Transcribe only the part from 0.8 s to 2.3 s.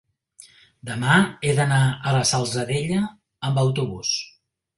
Demà he d'anar a la